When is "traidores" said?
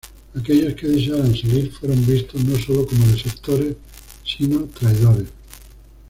4.65-5.29